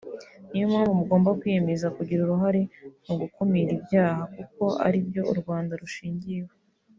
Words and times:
niyo 0.49 0.65
mpamvu 0.71 0.91
mugomba 0.99 1.37
kwiyemeza 1.39 1.87
kugira 1.97 2.19
uruhare 2.23 2.61
mu 3.07 3.15
gukumira 3.21 3.71
ibyaha 3.77 4.23
kuko 4.35 4.63
ari 4.85 4.99
byo 5.07 5.21
u 5.31 5.33
Rwanda 5.39 5.73
rushingiyeho 5.83 6.51